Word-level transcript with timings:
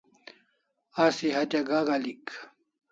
Asi 1.03 1.27
hatya 1.35 1.61
gak 1.67 1.87
al'ik 1.95 2.27